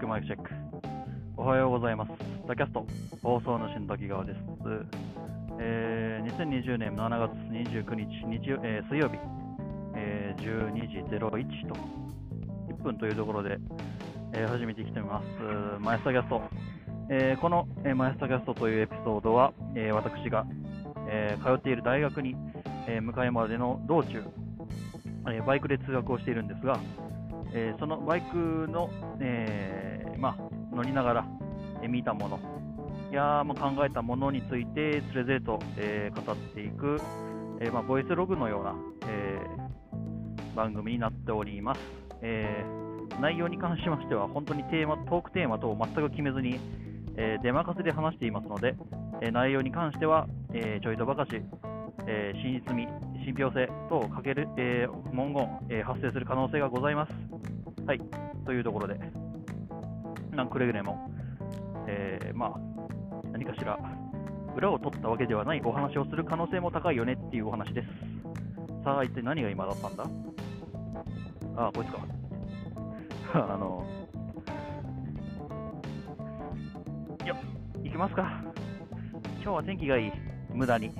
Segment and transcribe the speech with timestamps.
[0.00, 0.48] マイクチェック。
[1.36, 2.12] おはようございます。
[2.48, 2.86] ザキャスト、
[3.22, 4.38] 放送主の滝川です。
[5.60, 9.18] えー、2020年7月29日日曜、えー、水曜日、
[9.94, 11.74] えー、12時01と
[12.70, 13.58] 1分というところで、
[14.32, 15.26] えー、始めてきてみます。
[15.80, 16.40] マイスタキャスト。
[17.10, 20.46] えー、この、えー、マイスタキャストというエピソードは、えー、私が、
[21.10, 22.34] えー、通っている大学に、
[22.88, 24.24] えー、向かうまでの道中、
[25.28, 26.80] えー、バイクで通学をしているんですが、
[27.52, 28.88] えー、そのバイクの、
[29.20, 29.89] えー
[30.20, 31.26] まあ、乗りながら、
[31.82, 32.38] え、見たもの
[33.10, 36.98] や、まあ、考えたものについてつれづれと、えー、語っていく、
[37.60, 38.74] えーまあ、ボイスログのような、
[39.08, 41.80] えー、番組になっております、
[42.22, 42.64] え。
[43.20, 46.60] 内容に関しましては本当にテーマトークテーマ等を全く決めずに、
[47.16, 48.74] えー、出任せで話していますので、
[49.20, 51.30] え、内容に関しては、え、ちょいとばかし、
[52.06, 52.88] え、真実味、
[53.24, 57.12] 信憑性等をかける、え、文言、え、発生する可能性がございます。
[57.86, 58.00] はい、
[58.46, 58.98] というところで、
[60.32, 61.10] なんくれぐれも、
[61.86, 62.58] えー、まあ、
[63.32, 63.78] 何かしら
[64.56, 67.88] 裏を取ったわけではないお話をする可能性も高いよねっていうお話です。
[68.84, 70.04] さあ、一体何が今だったんだ？
[71.56, 71.98] ああ、こいつか。
[73.34, 73.84] あの、
[77.26, 77.36] よ
[77.82, 78.42] 行きますか。
[79.42, 80.12] 今日は天気がいい。
[80.52, 80.90] 無駄に。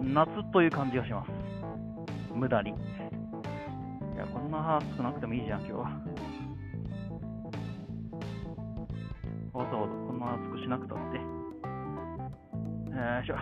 [0.00, 1.30] 夏という感じがします。
[2.34, 2.70] 無駄に。
[2.70, 2.74] い
[4.16, 6.15] や、こんな暑くなくてもいいじゃん、今日は。
[9.56, 11.16] わざわざこんな暑くしなくたって。
[11.16, 11.22] よ
[13.22, 13.36] いしょ。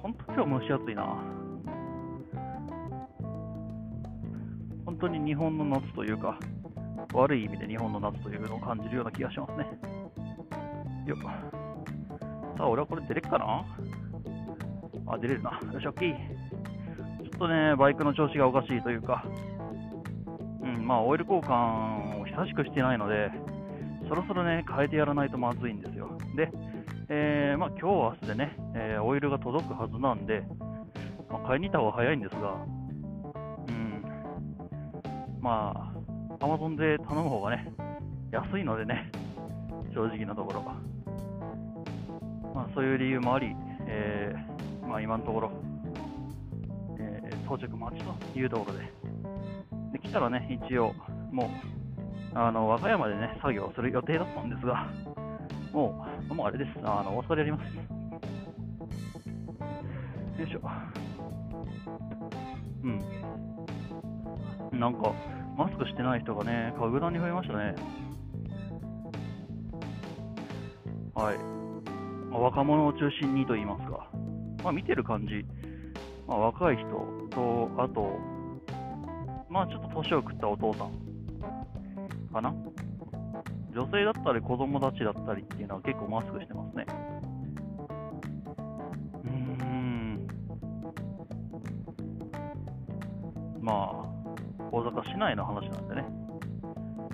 [0.00, 1.04] 本当今日蒸し暑いな。
[4.86, 6.38] 本当に日本の夏というか、
[7.12, 9.66] 悪い意味で日本の夏というのを感じるような気がしますね。
[11.04, 11.18] よっ。
[11.20, 13.66] さあ、俺はこれ出れっかな？
[15.12, 15.60] あ、出れるな。
[15.74, 16.16] よし、オッケー。
[16.16, 19.26] ちょっとね、バイクの調子がおかしいというか、
[20.62, 23.30] うん、まあ、オイル交換を久しくしてないので、
[24.10, 26.10] そろそろね、変えてやらないとまずいんですよ。
[26.34, 26.50] で、
[27.08, 30.42] えー、まあ、今日明日でね、えー、オイルが届くはずなんで、
[31.30, 32.54] まあ、買いに行った方が早いんですが、
[33.68, 34.04] うん、
[35.40, 35.92] ま
[36.40, 37.72] あ、アマゾンで頼む方がね、
[38.32, 39.12] 安いのでね、
[39.94, 40.62] 正直なところ。
[42.52, 43.54] まあ、そういう理由もあり、
[43.86, 45.52] えー、まあ、今のところ、
[46.98, 48.80] え、到着待ちというところで。
[49.92, 50.94] で、来たらね、一応、
[51.30, 51.79] もう、
[52.34, 54.88] あの、和歌山でね、作業する予定だったんですが、
[55.72, 56.70] もう、もうあれです。
[56.84, 57.62] あの、お疲れやります。
[60.40, 60.60] よいしょ。
[62.84, 64.78] うん。
[64.78, 65.12] なんか、
[65.56, 67.74] マスクしてない人がね、格段に増えましたね。
[71.14, 71.38] はい。
[72.30, 74.08] まあ、若者を中心にと言いますか。
[74.62, 75.44] まあ、見てる感じ、
[76.28, 76.84] まあ、若い人
[77.30, 78.18] と、あと、
[79.48, 81.09] まあ、ちょっと年を食ったお父さん
[82.32, 82.54] かな。
[83.72, 86.86] 女性だったり子供たちだったりっていうのは結構マスクしてますね。
[89.24, 90.26] うーん。
[93.60, 93.76] まあ、
[94.72, 96.04] 大阪市内の話なんでね。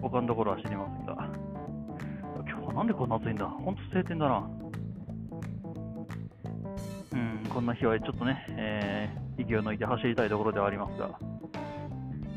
[0.00, 1.14] 他のところは知りませんが。
[2.48, 4.48] 今日はなんでこんな暑いんだほんと晴天だな。
[7.12, 11.35] うん、こんな日はちょっとね、えー、息を抜いて走りたいところではありますが。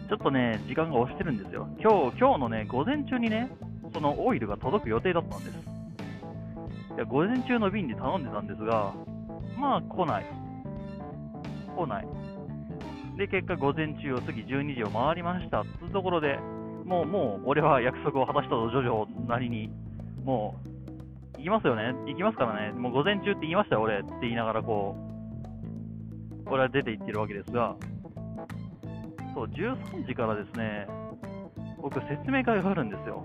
[0.09, 1.67] ちょっとね、時間が押してるんですよ。
[1.79, 3.47] 今日、今日のね、午前中にね、
[3.93, 5.57] そのオイルが届く予定だったんです。
[6.95, 8.91] いや、午前中の便で頼んでたんですが、
[9.55, 10.25] まあ来ない。
[11.75, 12.07] 来ない。
[13.17, 16.39] で、結果午前中を過ぎ12時を回りましたつうところで、
[16.85, 19.69] もう、もう、俺は約束を果たしたと、ジョジョなりに、
[20.23, 20.55] も
[21.35, 22.71] う、行きますよね行きますからね。
[22.71, 24.95] もう午前中って言いましたよ、俺って言いながら、こ
[26.47, 27.75] う、俺は出て行ってるわけですが、
[29.33, 30.87] そう、13時からですね、
[31.81, 33.23] 僕、説明会があるんですよ。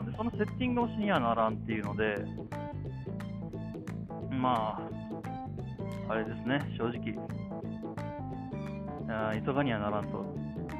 [0.00, 2.16] うん、でそのセッティングをしにはならんっていうので、
[4.30, 7.14] まあ、あれですね、正直、
[9.08, 10.24] あ急がにはならんと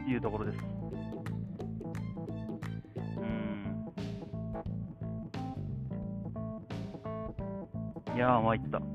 [0.07, 0.59] いうところです。
[3.17, 3.87] うん。
[8.15, 8.94] いやー、参った。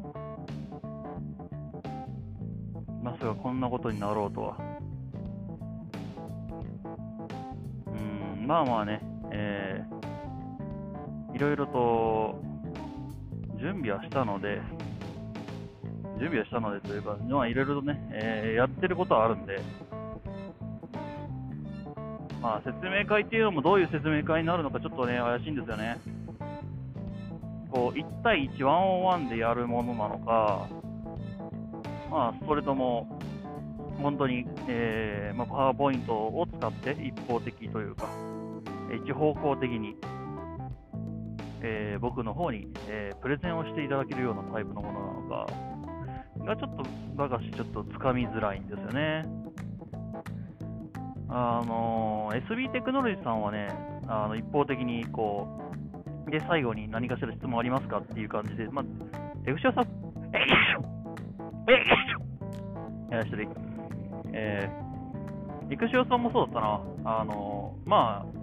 [3.60, 4.58] なことになろうとは。
[7.88, 9.02] うん、まあまあね、
[9.32, 12.42] えー、いろいろと
[13.60, 14.62] 準備はしたので、
[16.20, 19.60] 準備はしたのでというか、まあいろいろとね、えー、やってることはあるんで、
[22.42, 25.98] まあ説明会っていうのもどういう説明会になるのかちょっとね、怪しいんですよね。
[27.72, 30.68] こう、1対1、ワンオンワンでやるものなのか、
[32.10, 33.19] まあ、それとも、
[34.02, 38.08] 本当に、えーまあ、パワーポイントを使って一方的というか、
[39.06, 39.96] 一方向的に、
[41.62, 46.84] えー僕の方に、えープレゼンをしていただけるようなタイプのものなのか、がちょっと、
[47.16, 49.26] ばかしちょっとつかみづらいんですよね。
[51.32, 53.68] あの SB テクノロジーさんはね、
[54.08, 55.48] あの一方的にこ
[56.28, 58.86] う、で、最後に何かしら質問ありますかっていう感じで、まあ、
[59.46, 59.86] エクションさん、
[60.34, 60.84] えいしょ
[61.68, 62.20] えいしょ
[63.12, 63.48] やらしてる。
[64.34, 67.20] えー、育種さんもそうだったな。
[67.20, 68.40] あのまあ、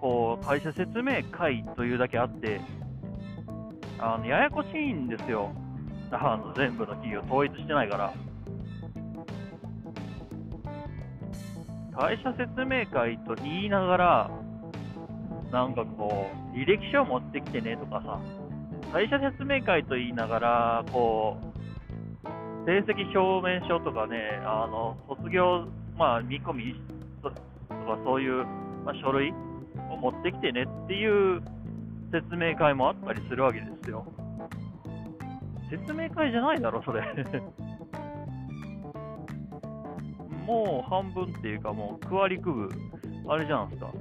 [0.00, 2.60] こう、会社説明会というだけあって、
[3.98, 5.52] あの、ややこしいんですよ。
[6.10, 8.12] あの、全部の企業統一してないから。
[11.96, 14.30] 会社説明会と言いながら、
[15.52, 18.18] なんかこう、履歴書を持ってきてねとかさ、
[18.92, 21.49] 会社説明会と言いながら、こう、
[22.66, 25.66] 成績表明書とかね、あの、卒業、
[25.96, 26.74] まあ、見込み
[27.22, 27.36] とか
[28.04, 28.44] そういう、
[28.84, 29.32] まあ、書類
[29.90, 31.42] を持ってきてねっていう
[32.12, 34.04] 説明会もあったりするわけですよ。
[35.70, 37.02] 説明会じゃないだろ、それ。
[40.44, 42.68] もう半分っていうか、もう区割り区分、
[43.28, 43.92] あれじゃないですか。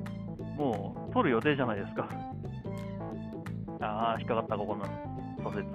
[0.58, 2.10] もう取る予定じゃないですか。
[3.82, 4.84] ああ、引っかかった、ここの
[5.44, 5.68] 左折。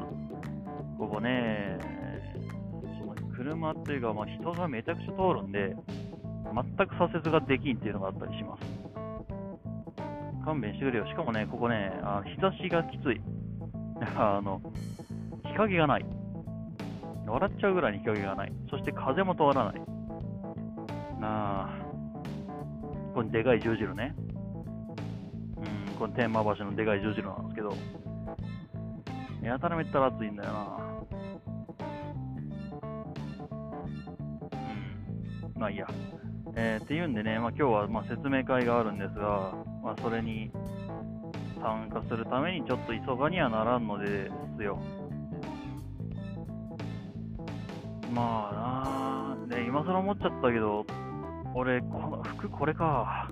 [0.98, 1.78] ここね、
[3.44, 5.76] 車っていうか、まあ、人がめちゃくちゃ通るんで、
[6.54, 8.62] 全く左折ができんっていうのがあったりします。
[10.44, 11.06] 勘弁してくれよ。
[11.06, 13.20] しかもね、ここね、あ日差しがきつい。
[14.16, 14.60] あの、
[15.44, 16.06] 日陰がない。
[17.26, 18.52] 笑っちゃうぐらいに日陰がない。
[18.70, 19.74] そして風も通らない。
[21.20, 21.68] なあ、
[23.14, 24.14] これでかい十字路ね。
[25.56, 27.72] うん、この天満橋のでかい十字路なんですけど、
[29.42, 30.93] やたらめったら暑いんだよな。
[35.56, 35.86] まあいいや。
[36.56, 39.52] えーっていうんでね、まあ、今日はまあ説明会があるんですが、
[39.82, 40.50] まあ、それに
[41.60, 44.78] 参加するためにちょっと急がにはならんのですよ。
[48.12, 50.86] まあなあ、ね、今更思っちゃったけど、
[51.54, 53.28] 俺、この服これか。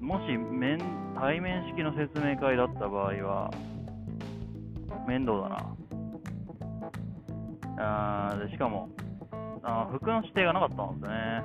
[0.00, 0.78] もし面
[1.18, 3.50] 対面式の説明会だった場合は、
[5.08, 5.76] 面倒だな。
[7.78, 8.88] あーでしかも
[9.68, 11.42] あー、服の指定がなかったんですね。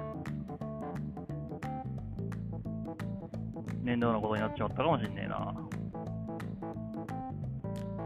[3.81, 5.56] 面倒なことになっちまったかもしんねえな。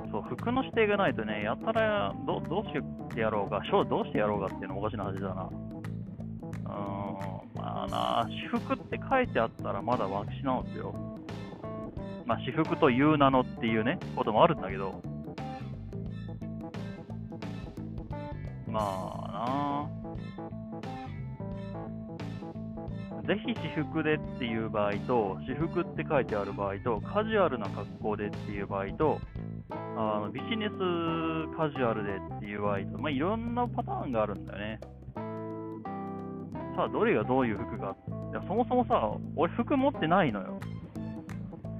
[0.09, 2.71] そう、服の指定がないとね、やたらどどうし
[3.13, 5.43] てやろうか、ショーどうしてやろうかっていうのもおかしな話だな。
[5.43, 10.95] うーん、まあな、私服って書いてあったらまだワクシなんですよ。
[12.25, 15.01] まあ、私服という名のっていうね、こともあるんだけど。
[18.67, 19.94] まあな
[23.27, 29.19] ぜひ私服でっていう場合と、私服って書いてある場合と、カジュアルな格好でっていう場合と、
[29.97, 30.71] あのビジネス
[31.57, 34.79] カジュアルでっていう場合と、まあ、いろんなパターンがあるんだよね。
[36.75, 37.95] さあ、どれがどういう服が
[38.31, 40.59] いやそもそもさ、俺服持ってないのよ。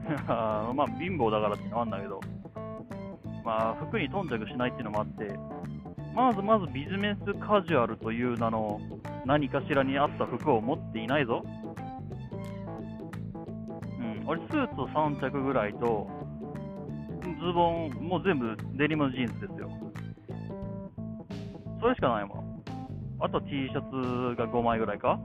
[0.28, 2.22] あのまあ、貧乏だからってのもあるんだけど、
[3.44, 5.38] まあ、服に頓着しないっていうのもあって、
[6.16, 8.80] まずまずビジネスカジュアルという名の
[9.26, 11.44] 何かしらに合った服を持っていないぞ。
[14.00, 16.08] うん、俺スーツを3着ぐらいと、
[17.22, 19.70] ズボンもう全部デニムジーンズですよ。
[21.82, 22.64] それしかないもん。
[23.20, 25.20] あと T シャツが5枚ぐらいか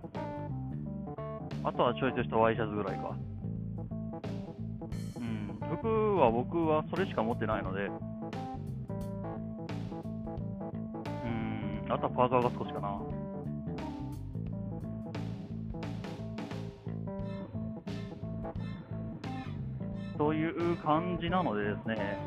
[1.62, 3.14] あとはちょいとしたワイシャツぐらいか。
[5.16, 7.90] うん、服は僕はそれしか持ってないので、う
[11.28, 13.20] ん、あとはパーカーが少しかな。
[20.73, 22.19] う感じなのでですね、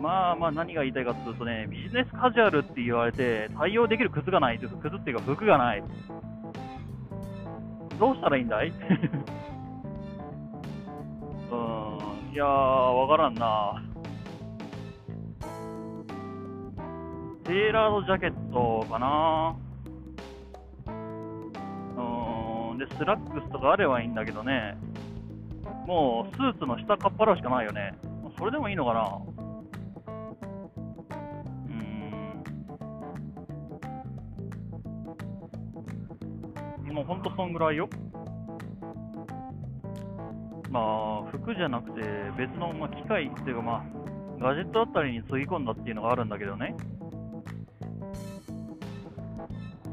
[0.00, 4.74] まあまあ何が言いたいかというとね、ビジネスカジュアルって言われて対応できる靴がないです。
[4.76, 5.82] 靴っていうか服がない。
[7.98, 8.72] どうしたらいいんだい？
[11.50, 13.82] うん、いやー、わからんな。
[17.44, 19.56] テーラードジャケットかな。
[21.96, 24.78] うん、で、スラックスとかあればいいんだけどね。
[25.90, 27.92] もうスーツの下かっぱらしかないよね。
[28.38, 29.18] それでもいいのかな
[36.86, 36.94] うん。
[36.94, 37.88] もうほんとそんぐらいよ。
[40.70, 42.02] まあ、服じゃなくて
[42.38, 43.84] 別の、まあ、機械っていうかま
[44.40, 46.76] あ、ガジェットあたりにつぎ込んだっていうのがあるんだけどね。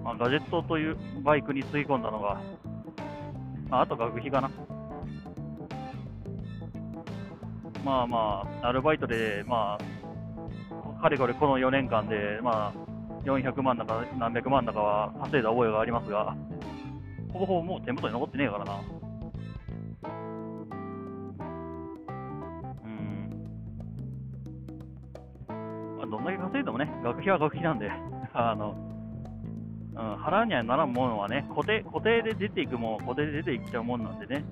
[0.04, 2.40] まあ、ガジェットというバイクにつぎ込んだのが、
[3.68, 4.52] まああと学費かな。
[7.88, 16.36] まあまあ、アルバイトで、まあ、かれこれこの4年間で、まあ、400万だか何百万だかは稼いだ覚えがありますが、
[17.32, 18.82] ほぼほぼもう手元に残ってねえからな。
[22.84, 23.48] うん。
[25.98, 27.90] まあ、どんだけ稼いでもね、学費は学費なんで、
[28.34, 28.76] あの、
[29.96, 34.44] うん、払うにはならんものはね、固定固定で出ていくも、固定で出ていっちゃうもんなんでね、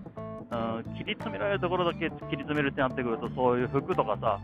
[0.51, 4.39] うん、切り詰められるところだけ切り詰めるってなってくると、そういう服とかさ、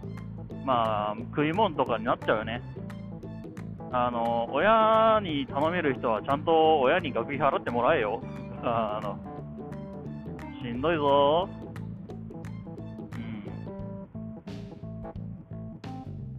[0.65, 2.61] まあ、食い物とかになっちゃうよね。
[3.91, 8.21] あの、親に頼める人はちゃんと親に学費払ってもらえよ。
[8.63, 9.19] あの、
[10.61, 11.49] しんどいぞ。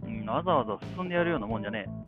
[0.05, 0.19] うん。
[0.19, 2.03] うん、わざわざ進んでやるようなもんじゃねえ。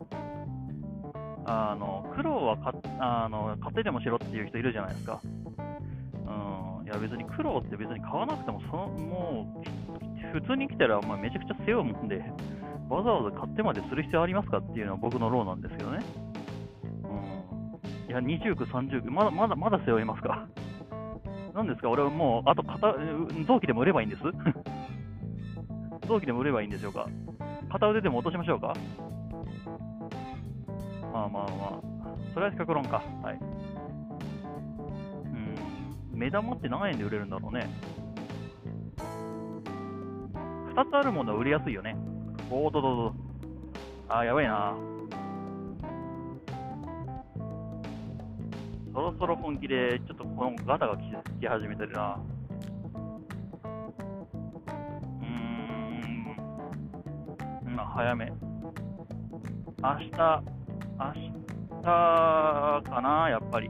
[1.44, 5.20] あの、苦労はかあの買ってでもしろっていう人いるじゃないですか。
[6.86, 12.22] いや別に苦労って別に買わなくても、その、もう、普通に来たら、まあ、めちゃくちゃ背負うもんで、
[12.88, 15.98] わざわざ買ってまでする必要ありますかっていうのは僕のローなんですけどね。
[17.02, 18.10] うん。
[18.10, 20.46] いや、20区、30区、まだまだまだ背負いますか。
[21.54, 22.94] なんですか、俺はもう、あと片、
[23.48, 24.22] 臓器でも売ればいいんです？
[26.06, 27.08] 臓器でも売ればいいんでしょうか？
[27.68, 28.74] 片腕でも落としましょうか？
[31.12, 31.80] まあまあまあ、
[32.34, 33.02] それは極論か。
[33.22, 33.40] はい。
[36.16, 37.68] 目玉って何円で売れるんだろうね。
[40.74, 41.94] 2つあるものは売りやすいよね。
[42.50, 43.14] おーどどど。
[44.08, 44.74] あー、やばいな。
[48.94, 51.02] そろそろ本気で、ちょっとこのガタが来
[51.38, 52.18] き始めてるな。
[55.20, 55.24] う
[57.68, 57.76] ん。
[57.76, 58.26] まあ、早め。
[58.26, 58.32] 明
[59.98, 61.12] 日、明
[61.82, 63.68] 日かな、やっぱり。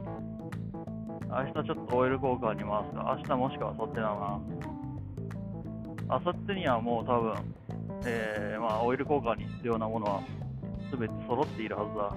[1.37, 3.15] 明日ちょっとオイル交換に回すか。
[3.15, 4.41] 明日もしくは明後日だな。
[6.09, 7.35] 明後日にはもう多分、
[8.07, 10.23] えーまあ、オイル交換に必要なものは
[10.89, 12.11] 全て揃っているはずだ。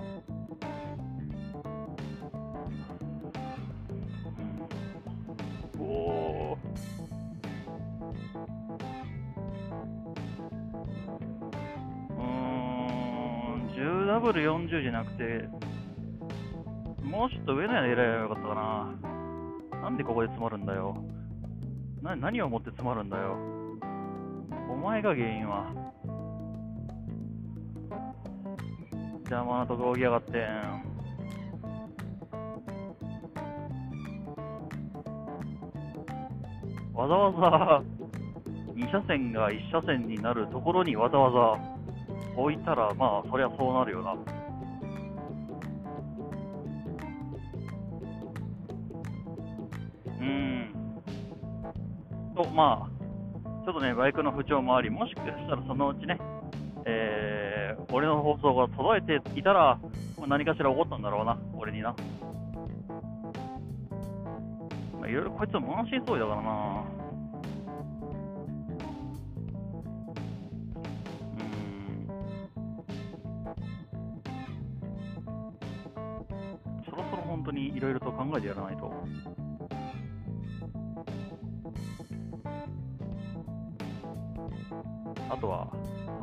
[5.74, 6.56] うん、お
[12.08, 15.46] うーん 10W40 じゃなくて
[17.02, 19.09] もうちょっと上のやで選べばよかったかな
[19.82, 20.96] なんでここで詰まるんだよ
[22.02, 23.36] な何をもって詰まるんだよ
[24.70, 25.90] お前が原因は。
[29.24, 30.90] 邪魔なとこ置きやがってん。
[36.94, 37.82] わざわざ
[38.74, 44.39] 2車線が1車線になるところにわざわざ置いたら、まあ、そりゃそうなるよな。
[52.54, 56.18] まあ、ちょっとね、バイクの不調もあり、もしかしたらそのうちね、
[56.84, 59.78] えー、俺の放送が届いていたら、
[60.26, 61.94] 何かしら起こったんだろうな、俺にな。
[64.98, 66.84] まあ、いろいろこいつは満身創痍だからな。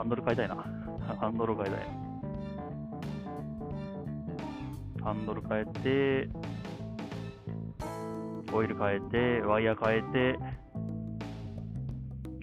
[0.08, 0.56] ンドル変えたいな。
[1.20, 1.80] ハンドル変えたい。
[5.04, 6.30] ハンドル変えて、
[8.54, 10.02] オイル変えて、ワイヤー変え
[10.34, 10.40] て、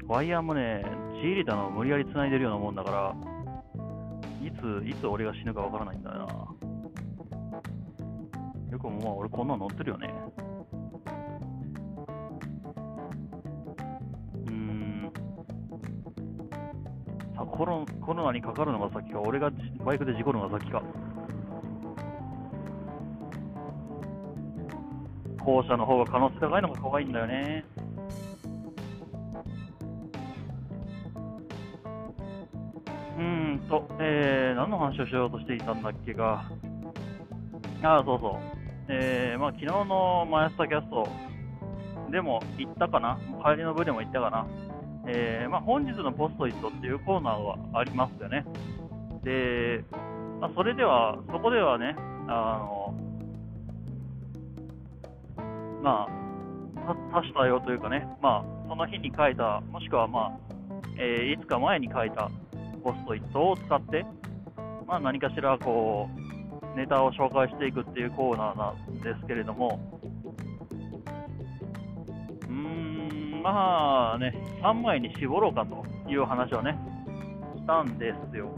[0.06, 0.84] ワイヤーもね、
[1.22, 3.14] G 入れたのを無理やり繋いでるようなもんだから、
[4.46, 6.26] いつ、いつ俺が死ぬかわからないんだよな。
[8.72, 10.12] よくもまあ俺こんなの乗ってるよね。
[17.56, 19.48] コロコロナにかかるのが先か、俺が
[19.84, 20.82] バイクで事故るのが先か。
[25.38, 27.64] 後者の方が可能性高いのが怖いんだよね。
[33.16, 36.50] うんと、えー、何の話をしようとしていたんだっけか。
[37.84, 38.54] ああ、そうそう。
[38.88, 41.06] えー、まあ昨日のマイスタキャスト
[42.10, 44.63] でも言ったかな帰りの部でも言ったかな
[45.06, 48.44] えー、まあ本日のポストイットっていうコーナーがありますよね。
[49.22, 49.84] で、
[50.40, 51.96] まあ、それでは、そこではね、
[52.28, 52.94] あの、
[55.82, 56.06] ま
[56.86, 60.32] あ、多種多様というかね、まあ、その日に書いた、もしくはまあ、
[60.98, 62.30] えーいつか前に書いた
[62.82, 64.04] ポストイットを使って、
[64.86, 66.08] まあ何かしらこ
[66.74, 72.93] う、ネタを紹介していくっていうコーナーなんですけれども、ーん、
[73.44, 74.32] まあね、
[74.62, 76.78] 3枚に絞ろうかという話をね、
[77.54, 78.48] したんですよ。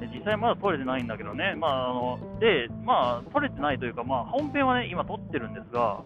[0.00, 6.02] で実際まだ撮れてないんだけどね、まあ、あので、まあ、撮れてないというか、まあ、本編はね、今撮ってるんですが、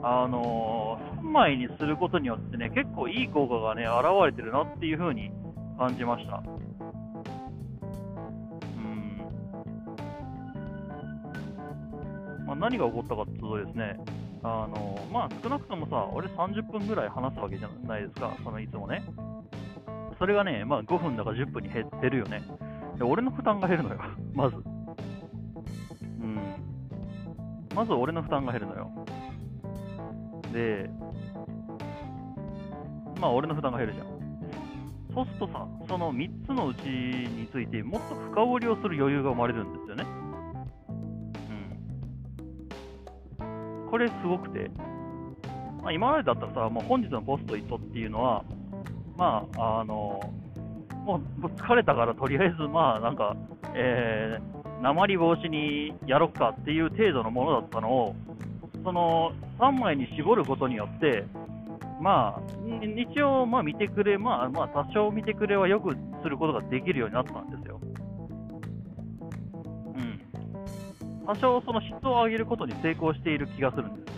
[0.00, 5.32] あの3枚にすることによってね、結構いい効果がね、現れてるなっていう風に
[5.76, 6.40] 感じました。
[8.76, 9.26] うん
[12.46, 13.98] まあ、何が起こったかっていうとですね、
[14.42, 19.02] あのまあ、少なくともさ、俺30分ぐらい話すわけじゃないですか、そのいつもね。
[20.18, 22.42] それがね、まあ、5分だか10分に減ってるよね。
[22.98, 24.00] で俺の負担が減るのよ、
[24.34, 24.56] まず。
[24.56, 24.60] う
[26.24, 26.38] ん。
[27.74, 28.90] まず俺の負担が減るのよ。
[30.52, 30.90] で、
[33.20, 34.06] まあ俺の負担が減るじゃん。
[35.14, 40.19] そうするとさ、その3つのうちについてもっと深掘りをする余裕が生まれるんですよね。
[43.90, 44.70] これすごくて、
[45.82, 48.44] まあ、今までだったらさ、もう本日のポストイットっていうのは、
[49.16, 50.20] まあ、あの、
[51.04, 53.36] もう疲れたからとりあえず、まあなんか、
[53.74, 58.14] えー、鉛防止にやろっかっていう程度のものだったのを、
[58.84, 61.24] その3枚に絞ることによって、
[62.00, 62.42] まあ、
[62.96, 67.80] 一応、まあ見てくれ、まあ、まあ、多少見てくれはよくすることができるようになったんですよ。
[71.30, 74.10] 多少その質を上げることに成功している気がするんで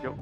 [0.00, 0.14] すよ。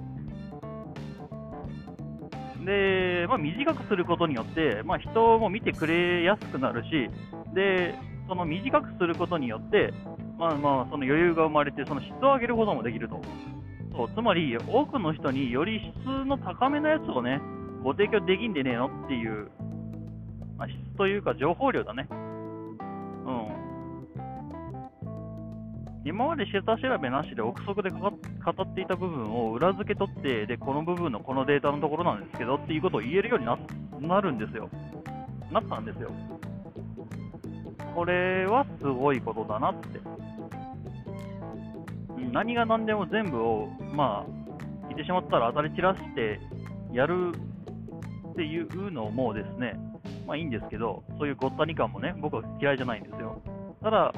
[2.64, 7.08] で、まあ、短くすることによって、まあ、人も見てくれやすくなるし、
[7.54, 7.94] で、
[8.26, 9.94] その短くすることによって、
[10.36, 13.20] まあまあ、その余裕が生まれて、その質を上げることもできると。
[13.92, 17.40] そうつまり、多くの人により質の高めのやつをね、
[17.84, 19.48] ご提供できんでねえのっていう、
[20.58, 22.08] まあ、質というか情報量だね。
[22.10, 23.65] うん。
[26.06, 33.58] 今まで下調べなしで憶測で語っていた部分を裏付け取って、で、この部分のこのデータのところなんですけどっていうことを言えるようにな
[34.00, 34.71] なるんですよ。
[35.50, 36.12] なったんですよ。
[37.92, 40.00] これはすごいことだなって。
[42.32, 44.26] 何が何でも全部を、まあ、
[44.88, 46.38] 言ってしまったら当たり散らして
[46.92, 47.32] やる
[48.30, 49.75] っていうのもですね、
[50.25, 53.42] まあいいんですけど、そういうごったに感もね、僕は嫌いじゃないんですよ。
[53.82, 54.12] ただ、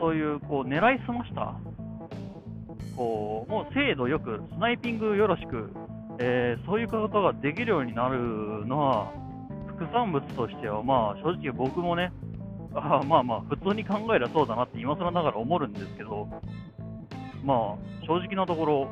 [0.00, 1.54] そういう、こう、狙いすました、
[2.96, 5.70] こう、もう精度よく、スナイピングよろしく、
[6.18, 9.12] えー、そういうことができるようになるのは、
[9.68, 12.12] 副産物としては、まあ、正直僕もね、
[12.74, 16.28] あまあまあ、普通に考えりゃそうだなって今更ながら思うんですけど、
[17.44, 18.88] まあ、正直なところ、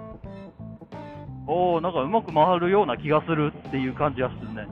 [1.47, 4.69] おおなんかうまく回るような気がするっていう感じがするね。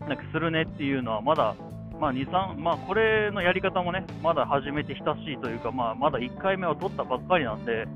[0.00, 1.54] なんかするねっていうのは、まだ、
[2.00, 7.86] まあ、2、3、まあ、これのやり方もね、まだ始めて親しいというか、まあ、まだ1回目を取ったばっかりなんで、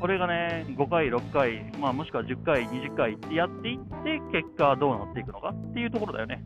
[0.00, 6.42] これがね、5回、6回、まあ、もしくは10回、20回ってやっていって、結果どうなっていくのかっていうところだよね。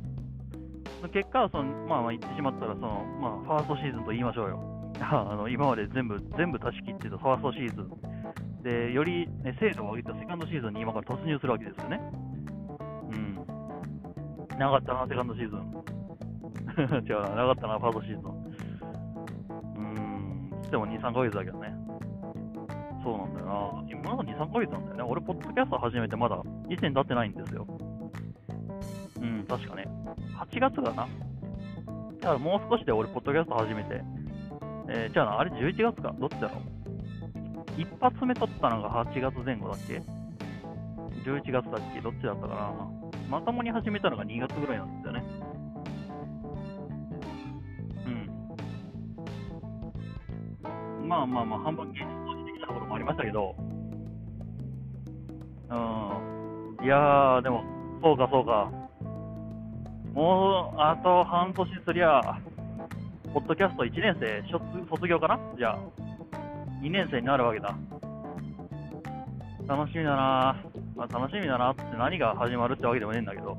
[1.13, 4.61] 結果はその、まあ、まあ言ってしまったらその、まあ、ファーストシーズンと言いましょうよ。
[5.01, 12.01] あの今まで全部全部足し切ってたファーストシーズンで、より、ね、精度を上げたセカンドシーズンに今から突入するわけですよね。
[13.11, 14.59] うん。
[14.59, 15.94] 長かったな、セカンドシーズン。
[17.07, 18.31] 違うな、かったな、ファーストシーズン。
[18.31, 21.75] うーん、つっても2、3ヶ月だけどね。
[23.03, 23.85] そうなんだよな。
[23.89, 25.03] 今まだ2、3ヶ月なんだよね。
[25.03, 26.37] 俺、ポッドキャスト始めてまだ
[26.69, 27.67] 1年経ってないんですよ。
[29.21, 29.87] うん、確かね。
[30.37, 31.07] 8月だな。
[32.21, 34.03] だからもう少しで俺、ポッドキャスト始めて。
[34.89, 36.75] えー、じゃあ、あれ11月かどっちだろう
[37.77, 40.03] 一発目撮ったのが8月前後だっけ
[41.29, 42.73] ?11 月だっけどっちだったかな
[43.29, 45.25] まともに始めたのが2月ぐらいなんですよね。
[51.05, 53.55] まあまあまあ、半分現実逃避的なところもありましたけど、
[55.71, 55.75] う
[56.83, 56.85] ん。
[56.85, 57.63] いやー、でも、
[58.03, 58.71] そうかそうか。
[60.15, 62.21] もう、あと半年すりゃ、
[63.33, 64.43] ポッドキャスト1年生、
[64.89, 65.39] 卒業かな？
[65.59, 65.79] じゃあ、
[66.83, 67.75] 2年生になるわけだ。
[69.67, 70.57] 楽しみだな
[70.95, 73.57] まあ、楽しみだなって何が始まるってわけでもねえんだけど、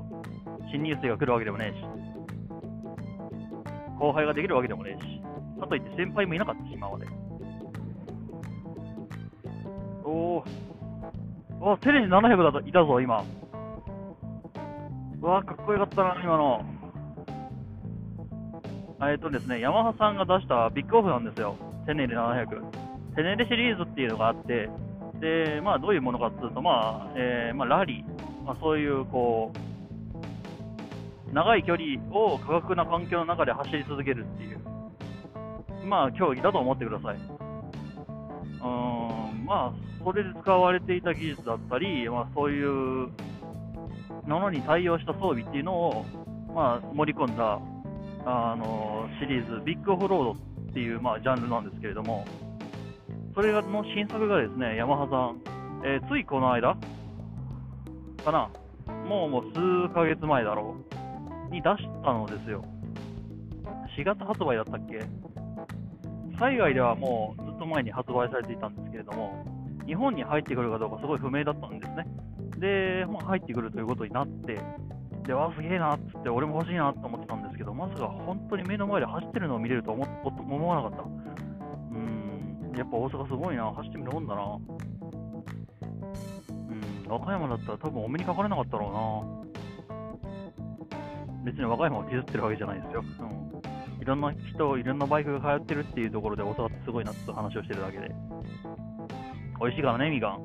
[0.72, 1.84] 新入生が来るわけでもねえし、
[3.98, 5.20] 後輩ができるわけでもねえし、
[5.60, 7.06] かといって先輩もいなかったし、今まで。
[10.16, 10.44] おー、
[11.60, 13.22] おテレビ700だといたぞ、今。
[15.20, 16.64] うわかっこよかったな、今の。
[19.10, 21.56] えっとですね、ヤマハさんが出したビッグオフなんですよ。
[21.86, 22.62] テネレ700。
[23.14, 24.70] テネレシリーズっていうのがあって、
[25.20, 28.06] で、まあ、どういうものかっていうと、まあ、えー、まあ、ラリー、
[28.44, 29.52] まあ、そういう、こ
[31.30, 34.60] う、長い距離を過酷な環境の中で走り続けるっていう、
[35.86, 37.16] まあ、競技だと思ってください。
[37.16, 37.20] うん、
[39.44, 39.72] まあ、
[40.06, 43.08] それで使われていた技術だったり、まあ、そういう
[44.24, 46.06] ものに対応した装備っていうのを、
[46.54, 47.58] まあ、盛り込んだ
[48.24, 50.32] あのシリーズ、ビッグオフロード
[50.70, 52.24] っていう、まあ、ジャンルなんですけれども、
[53.34, 56.76] それの新作がですね、ヤマハさん、えーついこの間
[58.24, 58.48] かな、
[59.08, 60.76] もうもう数ヶ月前だろ
[61.50, 62.64] う、に出したのですよ。
[63.98, 65.00] 4月発売だったっけ？
[66.38, 69.55] 海外ではもうずっと前に発売されていたんですけれども、
[69.86, 72.06] 日本に入ってくるかどうかすごい不明だったんですね。
[72.58, 74.58] で、まあ、入ってくるということになって、
[75.26, 81.02] で、わ、すげえなっつって、俺も欲しいなと思ってたんですけど、まさか本当に目の前で走ってるのを見れると思思わなかった。
[81.02, 81.06] う
[81.98, 84.42] ん、やっぱ大阪すごいな、走ってみるもんだな。
[84.42, 84.44] う
[87.08, 89.00] ん、和歌山だったら多分お目にかかれなかったろうな。
[91.44, 93.04] 別に和歌山をディスってるわけじゃないですよ。
[93.20, 93.36] うん
[94.06, 98.14] いろんな人、いろんなバイクが通ってるっていうところで大阪ってすごいなって話をしてるだけで。
[99.60, 100.44] 美味しいからね、みかん。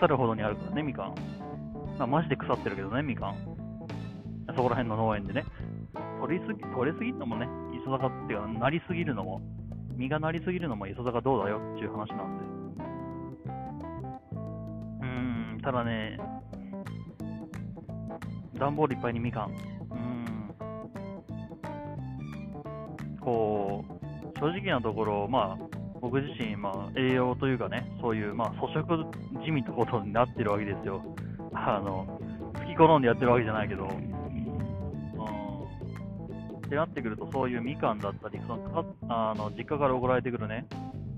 [0.00, 1.14] 腐るほどにあるからね、みかん。
[1.98, 3.36] まあ、マジで腐ってるけどね、みかん。
[4.56, 5.44] そこら辺の農園でね。
[6.20, 7.46] 取りすぎ、取れすぎるのもね、
[7.78, 9.40] 磯坂っていうか、なりすぎるのも、
[9.96, 12.44] 実がなりすぎるのも磯坂どうだよっていう話なんで。
[15.00, 16.18] うーん、ただね、
[18.58, 19.50] 段ボールいっぱいにみかん。
[19.50, 20.54] うーん。
[23.20, 29.06] こう、正直なところ、まあ、僕自身、まあ、栄養というかね、そういう、まあ、粗食
[29.42, 31.02] じみたことになってるわけですよ。
[31.54, 32.20] あの、
[32.52, 33.90] 好き好んでやってるわけじゃないけど、うん。
[36.58, 40.66] ってなってくると、そういうみかんだったり、そのかあの実家から送られてくるね、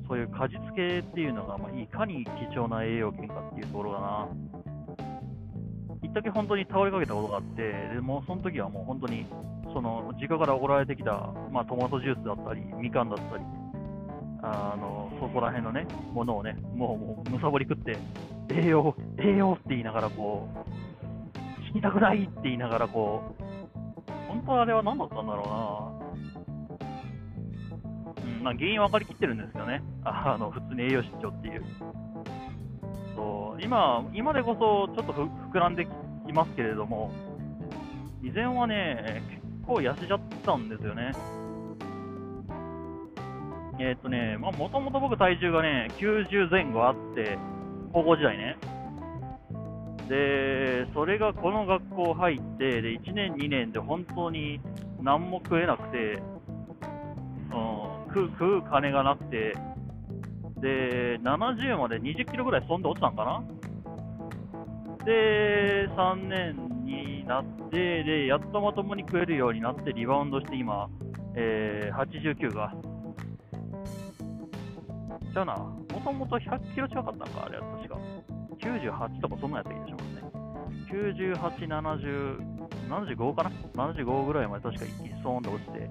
[0.07, 4.29] そういう果実系っていうのが、まあ、いかに貴重な栄養源かっていうところだな。
[6.01, 9.27] 一時本当に倒れかけたことがあって、でもその時はもう本当に、
[9.75, 13.43] その実家から送られてきた、まあ、トマトジュースだったり、みかんだったり、
[14.43, 17.97] あのそこら辺のね、ものをね、もうむさぼり食って、
[18.51, 20.59] 栄養、栄養って言いながらこう、
[21.73, 23.43] 死にたくないって言いながらこう、
[24.29, 26.87] 本当はあれは何だったんだろうな。
[28.25, 29.83] うん、まあ原因分かりきってるんですけどね。
[30.05, 31.65] あの、普通に栄養失調っていう。
[33.15, 35.23] そう、今、今でこそちょっとふ
[35.53, 35.87] 膨らんで
[36.27, 37.11] きますけれども、
[38.23, 41.13] 以前はね、結構痩せちゃったんですよね。
[43.79, 47.39] えーっとね、まあ、もともと僕体重がね、90前後あって、
[47.93, 48.57] 高校時代ね。
[50.09, 54.61] で、それがこの学校入って、で、1年、2年で本当に
[55.03, 56.23] 何も食えなくて、
[57.51, 59.55] うん、食う、食う金がなくて、
[60.61, 63.45] で、70まで20キロぐらい飛んで落ちたんかな
[65.05, 70.89] で、3年になって、で、やっとまともに食えるようになって、リバウンドして今、
[71.35, 72.73] えー、89が。
[75.39, 77.99] ゃあな、もともと100キロ近かったんか、あれは確か。
[78.59, 80.27] 98とかそんなんやった気がしますね。
[80.91, 82.57] 98、70、
[82.89, 85.79] 75かな ?75 ぐらいまで確か一気にスーンと落ちて。
[85.79, 85.91] うん。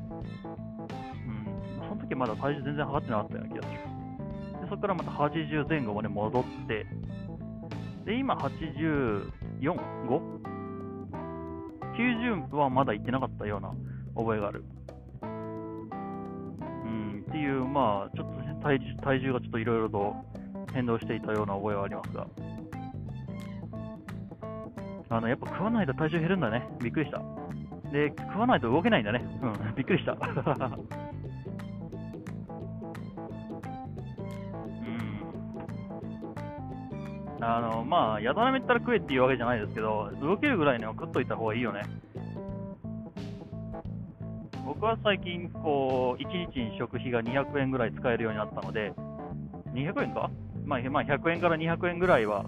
[1.89, 3.79] その時まだ体重全然測ってなかったような気がする。
[4.61, 6.85] で、そこからまた80前後まで戻って、
[8.05, 9.31] で、今84、
[9.61, 10.45] 5?
[11.95, 13.73] 90はまだ行ってなかったような
[14.15, 14.63] 覚えがある。
[15.23, 15.25] う
[16.87, 18.34] ん、っていう、まあ、ちょっと
[18.65, 20.15] 体重体重がちょっといろいろと
[20.73, 22.25] 変動していたような覚えはありますが。
[25.07, 26.67] あの、やっぱ食わないと体重減るんだね。
[26.81, 27.21] びっくりした。
[27.91, 29.23] で、食わないと動けないんだね。
[29.43, 30.13] うん、 びっくりした。
[30.17, 30.17] う
[37.39, 37.43] ん。
[37.43, 41.83] あの、まあ、やたらめったら食えっていうわけじゃないですけど、動けるぐらいには食っといた方がいいよね。
[44.75, 48.91] 僕は最近、こう、1日に食費が200円ぐらい使えるようになったので、
[49.73, 50.29] 200円か？
[50.65, 52.45] まあ、まあ、100円から200円ぐらいは、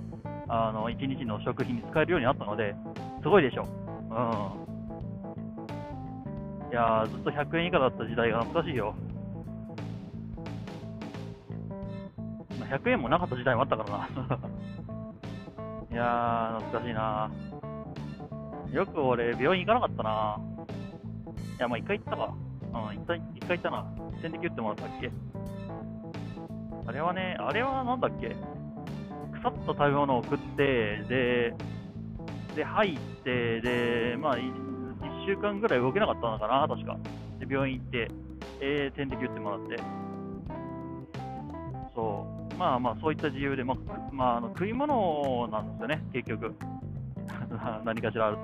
[0.50, 2.76] あの、1日の食費に使えるようになったので、
[3.22, 3.64] すごいでしょ。
[3.64, 4.68] うん。
[6.70, 8.94] いやー、ずっと100円以下だった時代が懐かしいよ。
[12.70, 14.08] 100円もなかった時代もあったからな。
[15.90, 17.32] いやー、懐かしいな。
[18.74, 20.57] よく俺、病院行かなかったな。
[21.58, 22.34] いや、まあ、一回行ったか。
[22.90, 23.86] うん、一回、一回行ったな。
[24.22, 25.12] 点滴打ってもらったっけ？
[26.86, 28.36] あれはね、あれはなんだっけ？
[29.34, 31.54] 腐った食べ物を食って、で、
[32.56, 36.98] で、入って、で、まあ、い一週間ぐらい動けなかったのかな、確か。
[37.40, 38.12] で、病院行って、
[38.62, 39.78] えー、点滴打ってもらって。
[41.96, 42.58] そう。
[42.58, 43.78] まあまあ、そういった自由で、まあ、
[44.12, 46.56] まあ、あの食い物なんですよね、結局。
[47.86, 48.38] 何かしらある。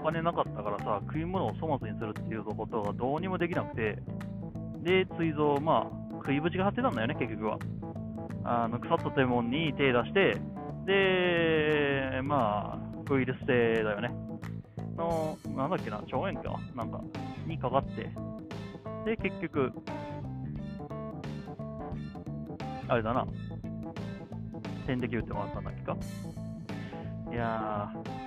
[0.00, 3.98] お金なかったからさ、食い物を粗末にするっていうことがどうにもできなくて、
[4.82, 7.58] で、追蔵、まあ、食いぶちが張ってたんだよね、結局は。
[8.42, 10.36] あの腐った建物に手出して、
[10.86, 14.30] で、まあ、ウイルス性だよね。
[14.96, 17.00] の、なんだっけな、腸炎かなんか、
[17.46, 18.10] にかかって、
[19.04, 19.72] で、結局、
[22.88, 23.26] あれだな、
[24.86, 25.96] 点滴打ってもらったんだっけか。
[27.32, 28.19] いやー、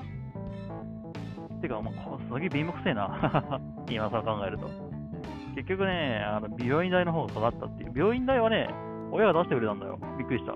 [1.63, 3.07] てか、まあ、すげえ貧乏くせえな、
[3.89, 4.67] 今さ考えると。
[5.55, 7.93] 結局ね、あの病院代の方がかかったっていう。
[7.95, 8.67] 病院代はね、
[9.11, 9.97] 親が出してくれたんだよ。
[10.17, 10.55] びっくりした。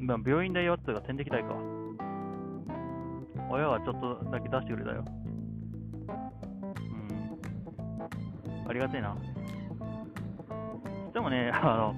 [0.00, 1.54] まあ、病院代はっていうか点滴代か。
[3.50, 5.04] 親がちょっとだけ出してくれたよ。
[8.64, 8.68] うん。
[8.68, 9.14] ありがてえな。
[11.12, 11.94] でもね、あの、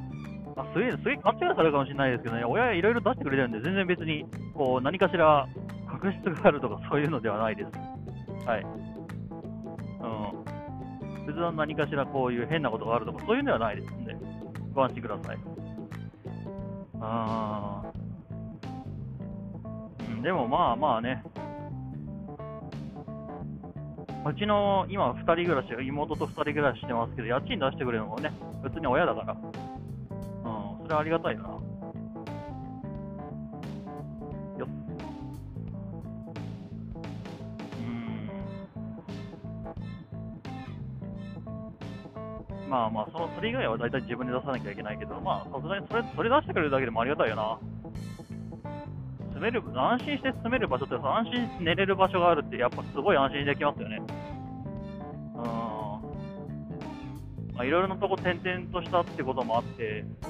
[0.57, 5.49] あすげえ、すげえ勘違いされるかもしれないですけどね、親いろいろ出してくれてるんで、全然別に、こう、何かしら
[5.99, 7.71] 確執があるとかそういうのではないです。
[8.47, 8.63] はい。
[8.63, 8.71] うん。
[11.27, 14.15] 別に何かしらこういう変なことがあるとか、そういうのではないですんで、
[14.75, 15.39] ご安心ください。
[17.01, 20.13] あー。
[20.13, 21.23] うん、でもまあまあね、
[24.27, 29.41] うちの今、2人暮らし、妹と2人暮らししてますけど、家賃出してくれるのもね、別に親だから、うん、
[30.83, 31.45] それはありがたいな。
[42.75, 47.57] まあまあその、それ以外は大体自分で出さなきゃいけないけど、まあ、さすがにそれそれ出してくれるだけでもありがたいよな。
[49.33, 54.03] 住める、安心して住める場所って、安心して寝れる場所があるって、やっぱすごい安心できますよね。
[55.37, 55.43] うん。
[57.55, 60.27] まあ、いろいろなとこ転々としたってこともあって、う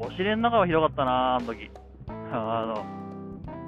[0.00, 0.06] ん。
[0.06, 1.70] お尻の中はひどかったな、あの時。
[2.08, 2.84] あの、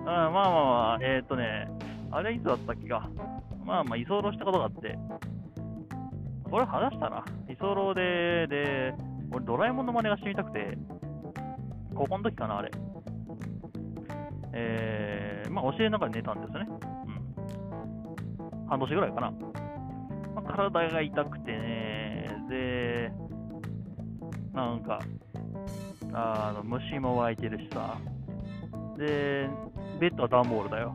[0.00, 1.68] うん、まあまあまあ、えー、っとね、
[2.10, 3.08] あれいつだったっけか。
[3.66, 4.96] まあまあ、居候したことがあって、
[6.50, 7.24] これ話したな。
[7.48, 8.94] 居候で、で、
[9.32, 10.78] 俺ドラえもんの真似がしてみたくて、
[11.94, 12.70] 高校の時かな、あれ。
[14.52, 16.66] えー、まあ、教えながら寝たんですね。
[18.48, 18.68] うん。
[18.68, 19.30] 半年ぐらいかな。
[20.34, 23.12] まあ、体が痛くてね、で、
[24.54, 24.98] なんか、
[26.12, 27.98] あの虫も湧いてるしさ。
[28.96, 29.48] で、
[30.00, 30.94] ベッドは段ボールだよ。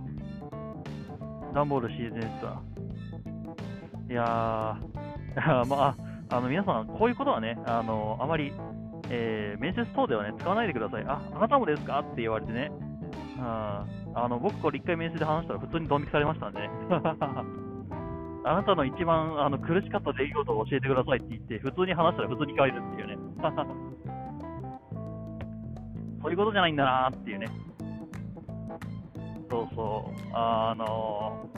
[1.54, 2.62] 段ボールシーズンさ。
[4.10, 5.01] いやー、
[5.70, 5.96] ま
[6.30, 8.52] あ、あの皆さん、こういうことはね、あのあまり
[9.14, 11.04] えー、面接等ではね、使わないでください。
[11.06, 12.00] あ、あなたもですか？
[12.00, 12.72] って言われてね。
[13.40, 16.70] ああの僕、これ一回面接で話したら普通にドン引きされましたんでね。
[18.44, 23.18] あなたの一番あの苦しかった出来事を教えてくださいって言って、普通に話したら普通に帰るっていうね。
[26.24, 27.48] そういうことじゃないんだなっていうね。
[29.50, 30.12] そうそう。
[30.34, 31.50] あの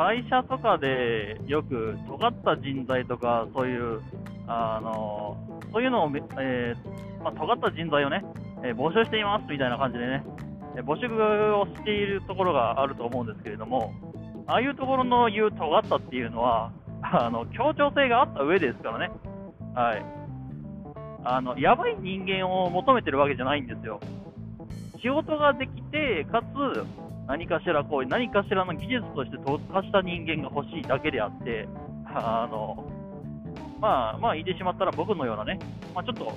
[0.00, 4.00] 会社とかでよく尖った人材とか、そういう
[4.46, 5.36] あの
[5.74, 6.10] そういうのを、
[6.40, 8.24] えー、まあ、尖った人材をね、
[8.64, 10.24] えー、募集していますみたいな感じでね、
[10.74, 13.92] え募集をしているところがあると思うんですけれども、
[14.46, 16.72] ああいうところの言う尖ったっていうのは、
[17.04, 19.10] あの協調性があった上ですからね、
[19.74, 20.04] はい、
[21.24, 24.00] あのやばい人間を求めてるわけじゃないんですよ。
[25.02, 26.86] 仕事ができて、かつ
[27.30, 31.68] 何かしらこう何かしらの技術として特化した人間が欲しいだけであって、
[32.04, 32.84] あの
[33.78, 35.60] まあ、まあ、言ってしまったら僕のようなね、
[35.94, 36.32] まあ、ちょっと、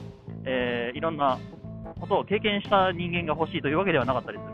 [0.46, 1.40] えー、いろんな
[2.00, 4.52] ことを経験した人間が欲しいというわけではなかったりする。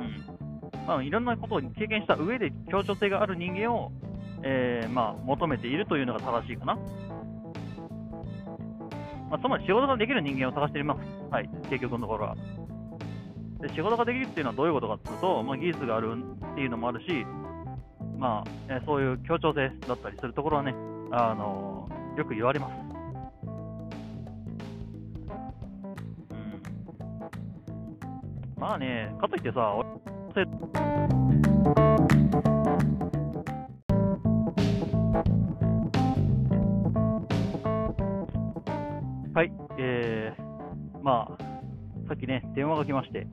[0.00, 0.86] うん。
[0.86, 3.90] まあ、いろんなことを経験した上で協調性がある人間を、
[4.42, 6.74] えー、まあ、求めているというのが正しいかな。
[9.30, 11.00] まあ、つまり仕事ができる人間を探しています。
[11.30, 12.36] はい、結局のところは。
[13.60, 16.12] で仕事ができるっていうのはどういうことかっていうと、まあ、技術がある
[16.52, 17.26] っていうのもあるし、
[18.18, 20.74] まあ、えそういう協調性だったりするところはね、
[21.10, 22.72] あのよく言われます。
[26.30, 26.34] う
[28.58, 29.60] ん、まあね、かといってさ、
[39.34, 41.45] はい、えー、まあ、
[42.08, 43.26] さっきね、電話が来まして、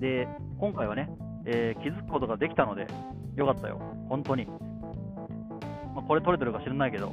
[0.00, 0.26] で、
[0.58, 1.08] 今回はね、
[1.46, 2.86] えー、気づくことができたので、
[3.36, 4.46] よかったよ、本当に。
[5.94, 7.12] まあ、これ撮れてるか知らないけど。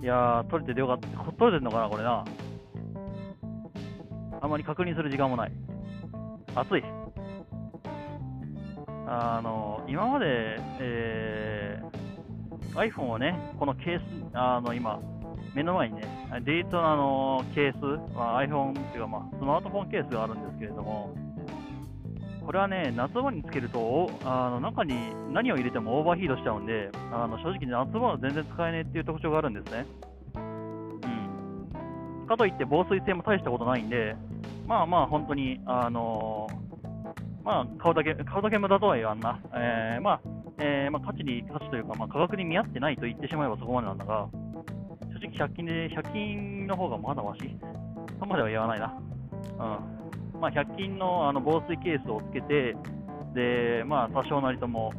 [0.00, 1.08] いやー、撮れててよかった。
[1.32, 2.24] 撮れてんのかな、これな。
[4.40, 5.52] あまり確認する時間もない。
[6.54, 6.84] 暑い。
[9.06, 14.02] あの、今まで、えー、iPhone をね、このケース、
[14.34, 15.00] あの、今、
[15.54, 21.14] 目の前にね、デートのあのケース、まあ、iPhone っていうか、まあ、スマートフォンケースがあるんですけれども、
[22.44, 24.94] これはね、夏場につけると、あの中に
[25.32, 29.86] 何を入れてもオーバーヒートしちゃうんで、あの正直、夏場は全然使えねえっていう特徴があるんですね。
[30.34, 30.38] う
[32.24, 32.26] ん。
[32.26, 34.16] かといって防水性も大したことないんで、
[34.66, 36.62] まあまあ、本当に、あのー
[37.44, 39.38] まあ、買うだけ、買うだけ無駄とは言わんな。
[39.54, 40.20] えー、まあ、
[40.58, 44.28] えーまあ、価値に、価値というか、まあ、価格に見合ってないと言ってしまえばそこまでなんだが、
[45.22, 47.56] 正直100均で、100均の方がまだマシ？
[48.14, 48.92] そこまでは言わないな。
[50.34, 50.40] うん。
[50.40, 52.76] まあ、100均のあの防水ケースをつけて、
[53.34, 54.92] で、まあ、多少なりとも、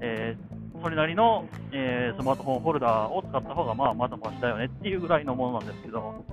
[0.00, 0.50] えー
[0.82, 6.24] それなりの、えースマートフォンホルダーを使った方が、まあ、まだマシだよねっていうぐらいのものなんですけど、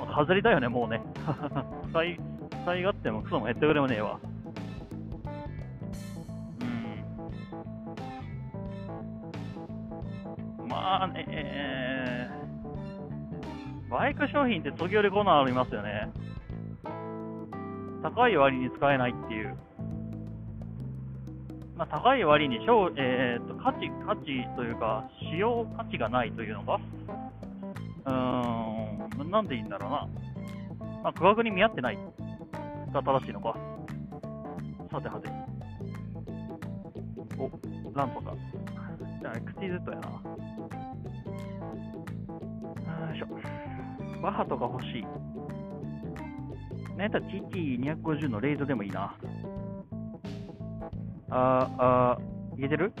[0.00, 1.00] まあ外れだよね、もうね。
[1.90, 2.18] 使い、
[2.64, 4.18] 使い勝手もクソも減ってくれもねえわ。
[10.60, 10.68] うん。
[10.68, 11.91] まあね、えー
[13.92, 16.10] バイク商品って時折こんなのありますよね。
[18.02, 19.54] 高い割に使えないっていう。
[21.76, 26.80] まあ、高い割に、えー、と価値、価値というか、使用価値がないというのか、
[28.06, 30.08] うーん、なんでいいんだろうな。
[31.02, 31.98] まあ、価格に見合ってない
[32.92, 33.54] が正しいのか。
[34.90, 35.28] さてはて。
[37.38, 37.50] お、
[37.94, 38.34] なんとか。
[39.20, 40.08] じゃあ、XTZ やな。
[43.08, 43.71] よいしょ。
[44.22, 45.02] バハとか欲しい。
[46.96, 49.16] なんやったら TT250 のレイドでもいいな。
[51.30, 52.92] あー、あー、いけてる？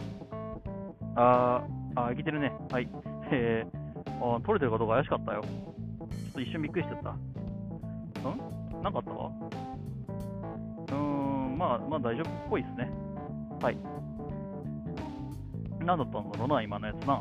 [1.14, 2.52] あー、あー、いけてるね。
[2.70, 2.88] はい。
[3.30, 5.42] えー、あー取れてるかどうか怪しかったよ。
[5.42, 7.10] ちょっと一瞬びっくりしちゃった。
[7.10, 7.14] ん？
[8.82, 9.16] なかあったか
[10.88, 12.90] うーん、まあ、まあ大丈夫っぽいですね。
[13.60, 13.78] はい。
[15.84, 17.20] 何だったんだろうな、今のやつな。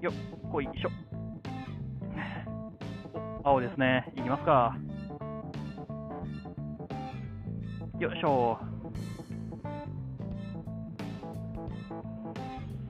[0.00, 0.14] よっ、
[0.50, 1.13] こいしょ。
[3.46, 4.10] 青ですね。
[4.16, 4.74] いきますか。
[8.00, 8.58] よいしょ。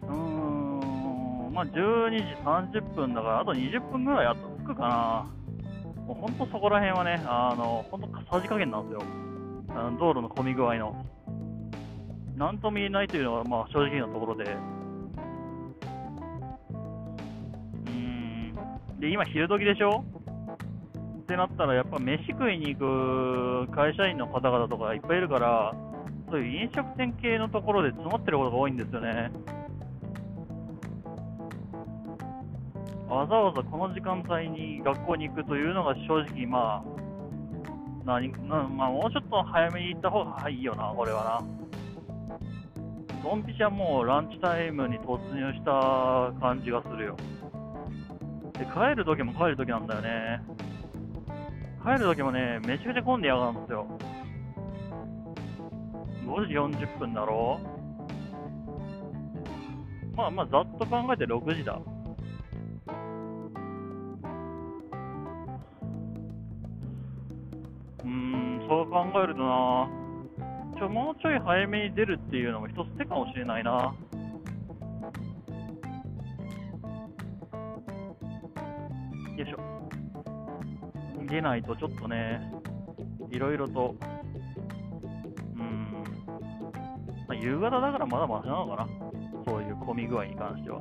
[0.03, 5.27] うん、まあ、12時30分だから、あと20分ぐらいあと着くかな。
[6.07, 9.03] もうほんとそこら辺はね、あの、ほんとさじ加減なんですよ。
[9.71, 11.05] あの道路の混み具合の。
[12.37, 14.45] なんとも言えないというのが、まあ、正直なところで。
[14.45, 18.55] うーん。
[19.01, 20.05] で、今、昼時でしょ？
[21.25, 25.75] ってなったら、やっぱ飯食いに行く会社員の方々とかいっぱいいるから、
[26.31, 29.33] そういう飲食店系のところで詰まってることが多いんですよね。
[33.09, 36.95] わざわざこの時間帯に学校に行くというのが正直、まあ、
[38.05, 41.65] 何なまあ、もうちょっと早めに行った方がいいよな、これはな。
[43.23, 47.17] ドンピシャもうランチタイムに突入した感じがするよ。
[48.53, 50.43] で、帰る時も帰る時なんだよね。
[51.85, 53.87] 帰る時もね、めちゃくちゃ混んでやがるんですよ。
[56.27, 57.61] 5時40分だろ？
[60.17, 61.79] まあまあ、ざっと考えて6時だ。
[68.03, 69.89] うーん、そう考えるとな、
[70.79, 73.95] ちょ、もうちょい早めに出るっていうのも一つ手かもしれないな。
[79.37, 79.74] よいしょ。
[81.35, 82.41] 出ないとちょっとね、
[83.29, 83.97] いろいろと、
[85.57, 86.05] うん、
[87.27, 88.89] まあ、夕方だからまだマシなのかな。
[89.45, 90.81] そういう混み具合に関しては。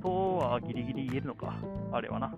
[0.00, 1.56] とはギリギリ言えるのか、
[1.90, 2.32] あれはな。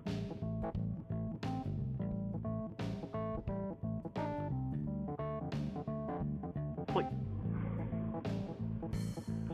[6.91, 7.05] ほい。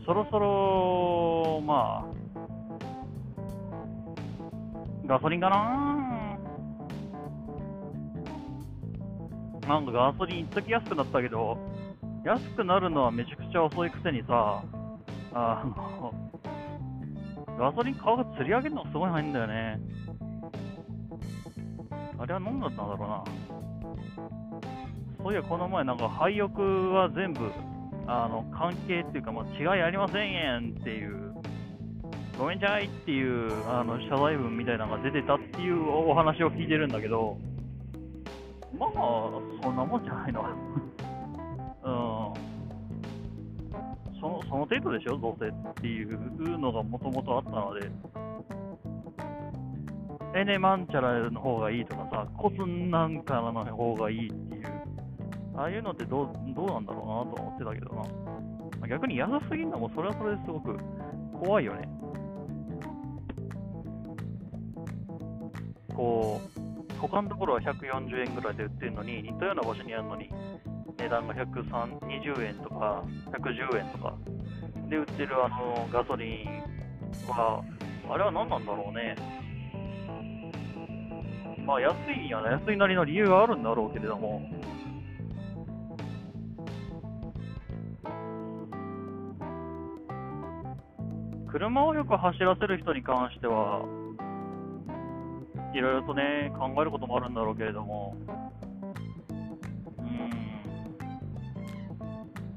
[0.06, 2.09] そろそろ、まあ、
[5.10, 6.38] ガソリンかな？
[9.66, 11.58] なんかガソリン一時安くなったけど、
[12.24, 14.62] 安くなるのはめちゃくちゃ遅いくせにさ、
[15.34, 16.14] あの、
[17.58, 19.80] ガソリン顔が釣り上げるのがすごい早いんだよね。
[22.16, 23.24] あれは何だったんだろうな。
[25.24, 26.46] そういや、この前なんか廃屋
[26.92, 27.50] は全部、
[28.06, 31.29] あの、関係っていうか、まあ、違いありませんやんっていう、
[32.40, 37.36] ごめんちゃいっていう、あの、謝罪文みたいなのが出てたっていうお話を聞いてるんだけど、
[38.78, 38.90] まあ、
[39.62, 40.40] そんなもんじゃないの。
[40.40, 40.48] うん。
[44.18, 47.90] その、その程度でしょ、どうせっていうのがもともとあったので。
[50.34, 54.66] エネマンチャラの方がいいとかさ、コスンなんかの方がいいっていう、
[55.56, 57.94] ああいうのってどうどうなんだろうなと思ってたけど
[58.80, 58.88] な。
[58.88, 60.78] 逆に安すぎるのもそれはそれですごく
[61.38, 61.99] 怖いよね。
[65.94, 66.60] こう、
[66.98, 70.30] 他のところは140円ぐらいで売ってるのに、似たような場所にあるのに、
[70.98, 74.14] 値段が120円とか110円とか。
[74.90, 76.62] で売ってるあのガソリン
[77.28, 77.62] は、
[78.10, 79.14] あれは何なんだろうね。
[81.64, 84.42] まあ安いんやな、安いなりの理由があるんだろうけれども、
[91.46, 93.84] 車をよく走らせる人に関しては、
[95.72, 98.16] いろいろとね、考えることもあるんだろうけれども、
[99.98, 100.30] うん、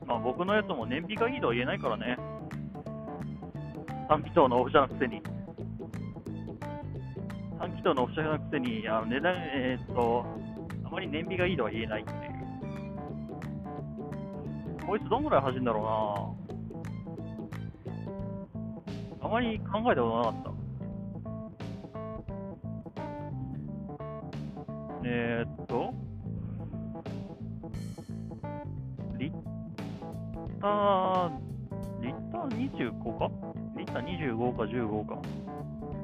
[0.08, 2.18] まあ僕のやつも燃費がいいとは言えないからね、
[4.10, 5.22] 短気筒のオフ車のくせに。
[7.60, 10.26] 短気筒のオフ車のくせに、あの値段、えーっと、
[10.86, 12.24] あまり燃費がいいとは言えないっていう。
[14.86, 16.36] こいつどんぐらい走るんだろ
[19.22, 20.53] うなあまり考えたことなかった。
[25.16, 25.94] えー、っと、
[29.20, 29.34] リッ
[30.60, 31.32] ター、
[32.02, 33.30] リッター25か？
[33.78, 35.22] リッター25か15か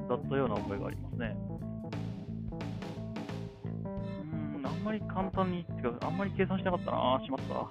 [0.10, 1.36] だったような覚えがありますね。
[4.56, 7.68] うん、あんまり簡単に、てか、あんまり計算しなかったなしまった。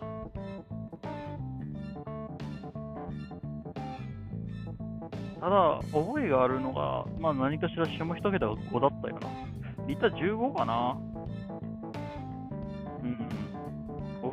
[5.41, 9.29] ただ、覚えがあるのが、まあ何かしら下一桁が5だったよな。
[9.87, 10.99] リッター15かな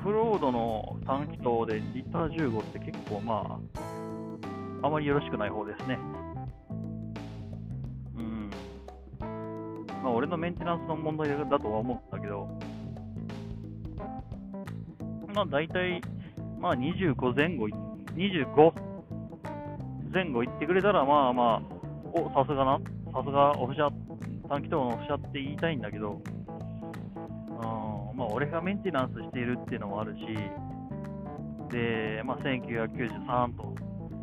[0.05, 3.59] フロードの短気筒でリッター15って結構ま
[4.83, 5.97] あ、あまりよろしくない方ですね。
[8.15, 8.51] うん。
[10.03, 12.47] まあ俺のメンテナンスの問題だとは思ったけど、
[15.33, 15.99] まあ大体、
[16.59, 17.67] まあ25前後、
[18.13, 18.73] 25
[20.13, 21.61] 前後行ってくれたら、まあまあ、
[22.13, 22.77] お、さすがな、
[23.11, 23.89] さすがオフ車、
[24.49, 26.21] 短気筒のオフ車って言いたいんだけど、
[28.15, 30.19] まあ俺がメンテナンスしているっていうのもあるし、
[31.71, 33.63] で、まあ1993と、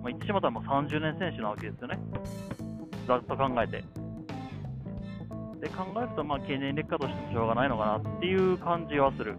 [0.03, 1.99] まあ言ってしまったらもう30年選手なわけですよね。
[3.07, 3.85] ざっと考えて。
[5.61, 9.37] で、考えると、まあ経年劣化としてもしょうがないのかなっていう感じはする。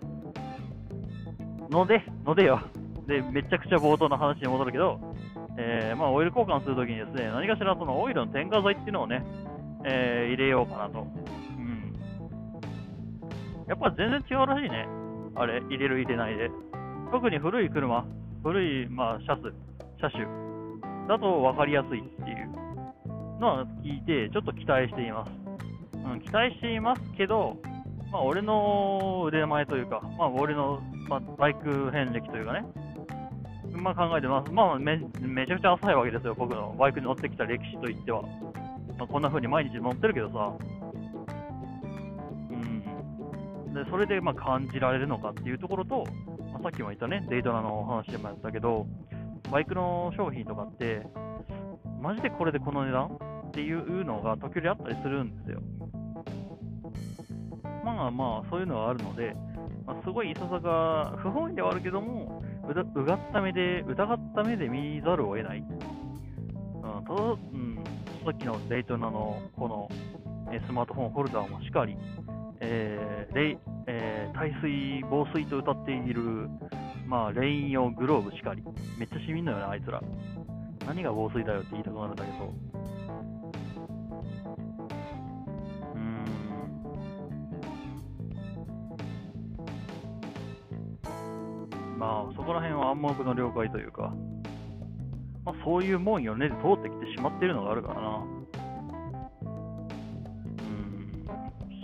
[1.69, 2.61] ので、のでよ。
[3.07, 4.99] で、めちゃくちゃ冒頭の話に戻るけど、
[5.57, 9.23] えーまあ、オイル交換するときにですね、何かしらそのオイルの添加剤っていうのをね、
[9.85, 11.05] えー入れようかなと。
[13.67, 14.87] やっぱ全然違うらしいね。
[15.35, 16.49] あれ、入れる入れないで。
[17.11, 18.05] 特に古い車、
[18.43, 19.51] 古い、まあ、車種、
[19.99, 20.25] 車種
[21.07, 25.31] だと分かりやすいっていうのは聞いて、ちょっと期待しています。
[26.05, 27.57] うん、期待していますけど、
[28.11, 32.65] まあ、俺の腕前というか、まあ、俺の、まあ、バイク遍歴というかね、
[33.71, 34.51] まあ考えてます。
[34.51, 38.21] まあめ、めちゃくちゃ浅いわけですよ、僕のバイクに乗ってきた歴史といっては。
[38.97, 40.53] まあ、こんな風に毎日乗ってるけどさ。
[43.73, 46.05] で、それでまあ感じられるのかっていうところと、
[46.51, 48.85] まあ、さっきも言ったね、デイトナの話でもやったけど、
[49.51, 51.05] バイクの商品とかって、
[51.99, 53.05] マジでこれでこの値段
[53.47, 55.61] っていうのが時折あったりするんですよ。
[57.83, 59.35] まあまあ、そういうのはあるので、
[59.85, 65.59] まあ、すごいいささか不本意ではあるけども、うだうがった目で、疑った目で見ざるを得ない。
[65.59, 67.83] うん、ただ、うん、
[68.23, 69.89] さっきのデイトナのこの
[70.51, 71.97] えスマートフォンホルダーもしかり、
[72.65, 73.57] えーレイ
[73.87, 76.49] えー耐水、防水と歌っている、
[77.05, 78.63] まあ、レイン用グローブしかり、
[78.97, 80.01] めっちゃしみんのよね、あいつら。
[80.87, 82.53] 何が防水だよって言いたくなるんだけど。
[85.95, 86.25] うん。
[91.99, 94.13] まあ、そこら辺は暗黙の了解というか、
[95.45, 98.42] まあ、そういうもんよねで通ってきてしまっているのがあるからな。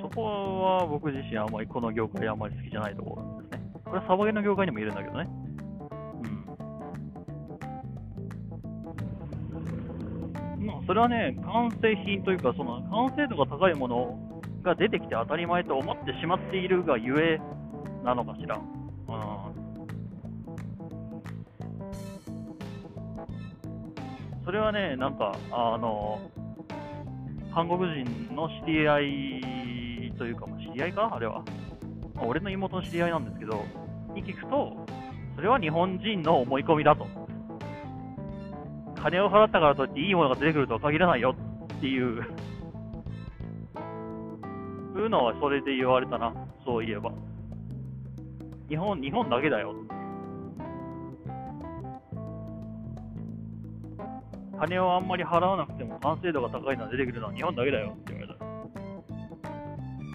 [0.10, 3.72] そこは僕自身あんまりこの業界あんまり好きじゃないところですね。
[3.86, 5.30] これはサバゲの業界にもいるんだけどね。
[10.58, 10.66] うん。
[10.66, 17.40] まあ、それはね、完成品というか、その完成度が高いものが出てきて当たり前と思ってしまっているがゆえ
[18.04, 18.58] なのかしら。
[18.58, 18.64] うん。
[24.44, 26.20] それはね、なんか、あの、
[27.54, 29.79] 韓国人の知り合い
[30.20, 31.42] というか、まあ知り合いかあれは。
[32.14, 33.64] まあ俺の妹の知り合いなんですけど、
[34.14, 34.86] に聞くと、
[35.36, 37.08] それは日本人の思い込みだと。
[39.02, 41.34] 金を払ったからといっていいものが出てくるとは限らないよ
[41.74, 42.22] っていう、
[44.94, 46.34] そういうのはそれで言われたな、
[46.66, 47.12] そういえば。
[48.68, 49.74] 日本、日本だけだよ。
[54.60, 58.39] 金をあんまり払わなくても完成度が高いのは出てくるのは日本だけだよって言われた。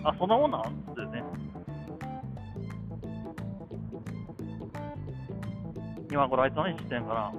[0.05, 1.23] あ、そんなもんなんですよね。
[6.11, 7.33] 今頃あいつ何してんかな。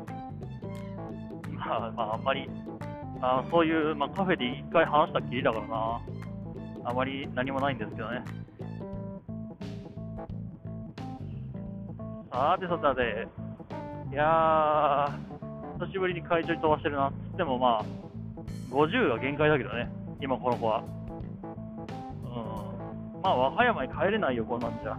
[1.54, 2.50] まあ、まあ、あんまり、
[3.22, 6.02] あそういう、まあ、カフェで一回話したっきりだからな。
[6.86, 8.24] あまり何もないんですけどね。
[12.32, 13.28] さてさて、
[14.12, 17.86] いやー、久しぶりに会場に飛ばしてるなっつってもまあ、
[18.72, 19.90] 50が限界だけどね、
[20.20, 20.84] 今この子は。
[23.26, 24.96] まあ、和歌山に帰れないよ、こんなんじゃ。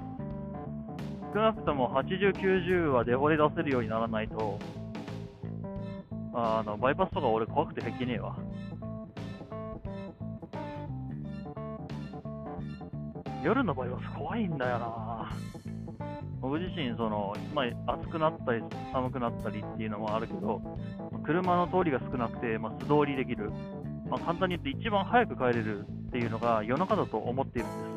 [1.33, 4.59] 少なくとも80、90はデフォで出せるようにならないと、
[6.35, 8.37] あの、バイパスとか俺怖くて平気ねえわ。
[13.45, 15.31] 夜のバイパス怖いんだよな
[16.41, 18.63] 僕自身その、まあ、暑くなったり
[18.93, 20.61] 寒くなったりっていうのもあるけど、
[21.25, 23.53] 車の通りが少なくて、まあ、素通りできる、
[24.11, 27.96] まあ、簡単に言って一番早く帰れるっていうのが夜中だと思っているんです。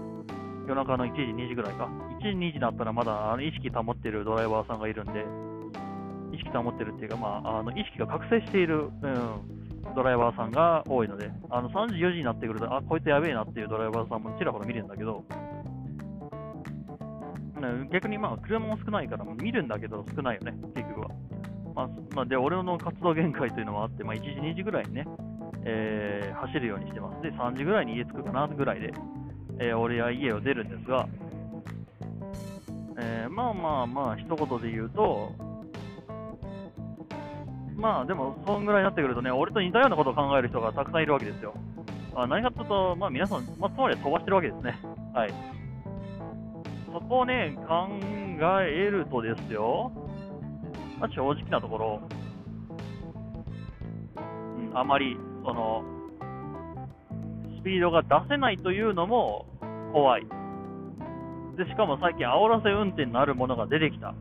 [0.69, 1.89] 夜中の1時、2時ぐらいか。
[2.19, 5.25] 1時、2時だったらまだあの意識保ってるドライバーさんがいるんで、
[6.31, 15.23] 意識保ってるっていうか、まあ、あの意識が覚醒している、うん、ドライバーさんが多いので、あの3時、4時になってくると、あ、こいつやべえなっていうドライバーさんもちらほら見るんだけど、
[17.91, 21.09] 逆にまあ車も少ないから見るんだけど少ないよね、結局は。
[21.75, 25.05] まあ、まあ、で、俺の活動限界というのもあって、まあ、1時、2時ぐらいにね、
[25.65, 27.21] えー、走るようにしてます。
[27.21, 28.93] で、3時ぐらいに家着くかなぐらいで、
[29.59, 31.07] えー、俺は家を出るんですが、
[32.97, 35.33] えー、まあまあまあ、一言で言うと、
[37.75, 41.53] まあでも、そんぐらいになってくるとね、俺と似たようなことを考える人がたくさんいるわけですよ。
[42.15, 44.79] あ何かというと、まあ皆さん、まあ、つまり飛ばしてるわけですね。
[45.13, 45.33] はい。
[46.91, 47.87] そこをね、考
[48.61, 49.91] えるとですよ、
[50.99, 52.01] まあ、正直なところ、
[54.17, 55.98] うん、あまり、その、
[57.59, 59.45] スピードが出せないというのも
[59.93, 60.25] 怖い。
[61.57, 64.13] で、しかも最近煽らせ運転のあるものが出てきた。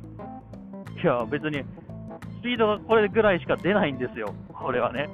[1.03, 1.63] いや、別に、
[2.41, 4.35] スピードがこれぐらいしか出ないんですよ。
[4.53, 5.09] これはね。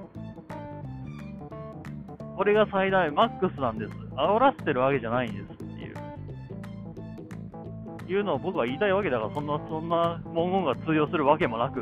[2.37, 3.93] これが最大マックスなんです。
[4.17, 5.65] 煽らせてるわけじゃないんです。
[8.05, 11.81] っていうのを僕は言いたいわけだから、そんな、そんな文言が通用するわけもなく、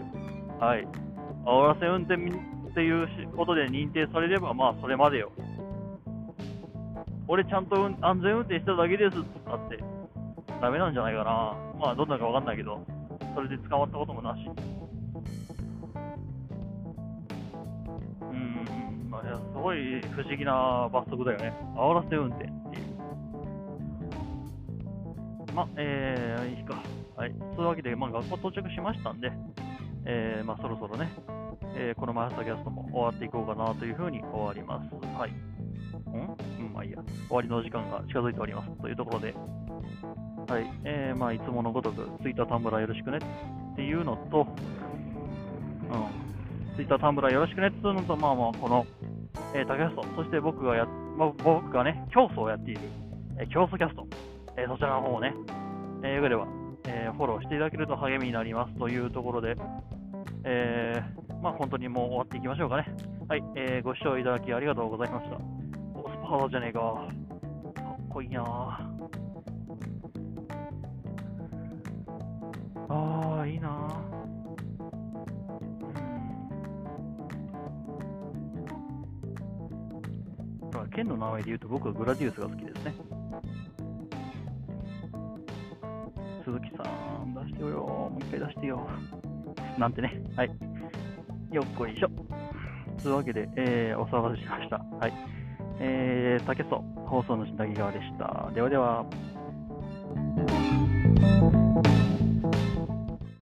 [0.61, 0.87] はい。
[1.45, 5.33] 煽らせ運転っていうことで認定されれば、まあ、それまでよ。
[7.33, 9.83] 俺ちゃんと安全運転しただけですってって、
[10.61, 11.57] ダメなんじゃないかな。
[11.81, 12.85] まあ、どんなかわかんないけど、
[13.35, 14.41] それで捕まったこともなし。
[18.21, 21.55] うん、まあ、いやすごい不思議な罰則だよね。
[21.75, 22.85] 煽らせ運転っていう。
[25.55, 26.83] ま、えー、いいか。
[27.17, 27.35] はい。
[27.57, 29.33] そういうわけで、まあ、学校到着しましたんで、
[30.05, 31.11] えー、まあ、そろそろね、
[31.77, 34.95] えー、このマスターキャストも終わっていこうかなというふうに終わります。
[35.17, 35.52] はい。
[36.13, 36.99] うん、まあいいや。
[37.29, 38.71] 終わりの時間が近づいております。
[38.81, 39.35] というところで、
[40.49, 40.71] はい。
[40.85, 44.47] えー、まあ、いつものごとく、ツイッター、タンブラーよろしくねっていうのと、
[45.91, 46.77] うん。
[46.77, 48.87] ツイッター、タンブラーよろしくねっていうのと、まあまあ、この、
[49.55, 50.85] えー、タキャスト、そして僕がや、
[51.17, 52.81] まあ、僕がね、競争をやっている、
[53.39, 54.07] えー、競争キャスト。
[54.57, 55.35] えー、そちらの方をね、
[56.03, 56.47] えー、よければ、
[56.87, 59.57] えー、フォローしていただけると励みになりますというところで、
[60.45, 62.87] えー、まあ本当にもう終わっていきましょうかね。
[63.29, 65.62] はい、えー、ご視聴いただきありがとうございました。
[66.33, 66.81] おスパーじゃねえか。
[66.81, 67.09] か
[67.93, 68.43] っこいいな
[72.89, 73.69] ああ、いいな
[80.73, 80.91] うん。
[80.91, 82.95] 剣の名前で言うと僕はグラディウスが好きですね。
[86.47, 86.83] 鈴木さ
[87.25, 88.89] ん、出してよもう一回出してよ。
[89.77, 90.23] なんてね。
[90.35, 90.51] はい。
[91.51, 92.09] よっこいしょ。
[93.03, 94.79] というわけで、えー、お騒がせしました。
[94.79, 95.42] はい。
[95.81, 98.51] えー、竹そ放送主、なぎ川でした。
[98.55, 99.05] ではでは。